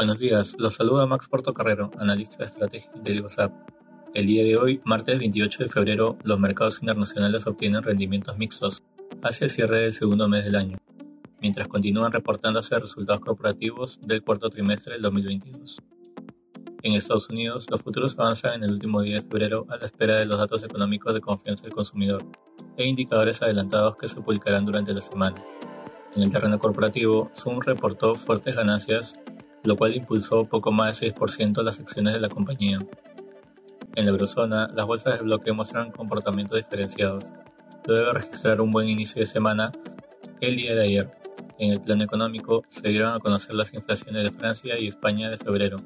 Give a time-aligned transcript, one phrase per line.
[0.00, 3.52] Buenos días, los saluda Max Portocarrero, analista de estrategia de WhatsApp.
[4.14, 8.82] El día de hoy, martes 28 de febrero, los mercados internacionales obtienen rendimientos mixtos
[9.22, 10.78] hacia el cierre del segundo mes del año,
[11.42, 15.82] mientras continúan reportándose resultados corporativos del cuarto trimestre del 2022.
[16.82, 20.16] En Estados Unidos, los futuros avanzan en el último día de febrero a la espera
[20.16, 22.24] de los datos económicos de confianza del consumidor
[22.76, 25.36] e indicadores adelantados que se publicarán durante la semana.
[26.14, 29.20] En el terreno corporativo, Zoom reportó fuertes ganancias
[29.64, 32.78] lo cual impulsó poco más de 6% las acciones de la compañía.
[33.96, 37.32] En la eurozona, las bolsas de bloque muestran comportamientos diferenciados,
[37.86, 39.72] luego de registrar un buen inicio de semana
[40.40, 41.10] el día de ayer.
[41.58, 45.36] En el plano económico, se dieron a conocer las inflaciones de Francia y España de
[45.36, 45.76] febrero,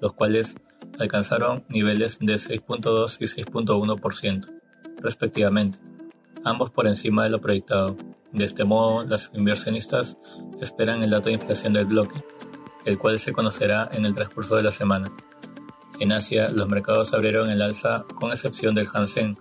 [0.00, 0.56] los cuales
[0.98, 4.48] alcanzaron niveles de 6.2 y 6.1%,
[4.98, 5.78] respectivamente,
[6.44, 7.96] ambos por encima de lo proyectado.
[8.32, 10.16] De este modo, los inversionistas
[10.60, 12.24] esperan el dato de inflación del bloque,
[12.84, 15.12] el cual se conocerá en el transcurso de la semana.
[15.98, 19.38] En Asia, los mercados abrieron el alza con excepción del Hansen,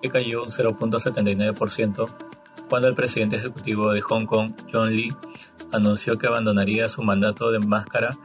[0.00, 2.16] que cayó un 0.79%
[2.68, 5.14] cuando el presidente ejecutivo de Hong Kong, John Lee,
[5.72, 8.16] anunció que abandonaría su mandato de máscara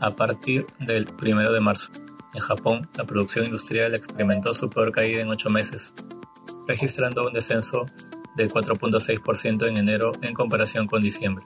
[0.00, 1.90] a partir del 1 de marzo.
[2.32, 5.94] En Japón, la producción industrial experimentó su peor caída en ocho meses,
[6.70, 7.86] registrando un descenso
[8.36, 11.44] del 4.6% en enero en comparación con diciembre.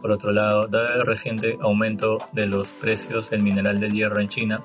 [0.00, 4.28] Por otro lado, dado el reciente aumento de los precios del mineral del hierro en
[4.28, 4.62] China,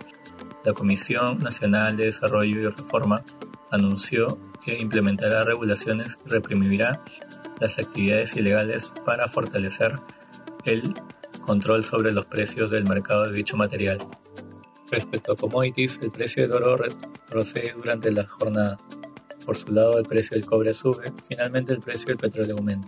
[0.63, 3.23] la Comisión Nacional de Desarrollo y Reforma
[3.71, 7.01] anunció que implementará regulaciones y reprimirá
[7.59, 9.99] las actividades ilegales para fortalecer
[10.65, 10.93] el
[11.41, 13.97] control sobre los precios del mercado de dicho material.
[14.91, 18.77] Respecto a commodities, el precio del oro retrocede durante la jornada.
[19.49, 22.87] Por su lado, el precio del cobre sube, finalmente el precio del petróleo aumenta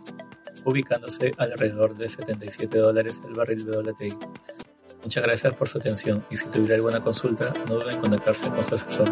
[0.64, 4.16] ubicándose alrededor de 77 dólares el barril de WTI.
[5.02, 8.64] Muchas gracias por su atención y si tuviera alguna consulta no duden en contactarse con
[8.64, 9.10] su asesor.